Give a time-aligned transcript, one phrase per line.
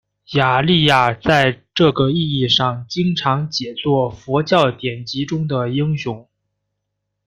[0.33, 6.27] 雅利亚在这个意义上经常解作佛教典籍中的英雄。